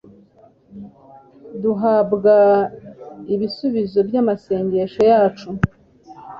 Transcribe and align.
Duhabwa 1.61 2.35
ibisubizo 3.33 3.99
by’amasengesho 4.07 5.01
yacu 5.11 5.49